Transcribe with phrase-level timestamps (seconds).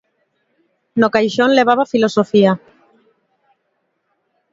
[1.01, 2.51] No caixón levaba Filosofía.